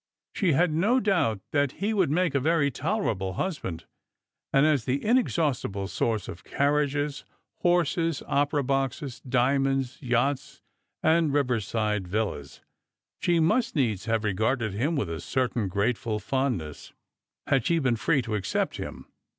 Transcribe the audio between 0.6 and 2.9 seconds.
no doubt that he would have made a very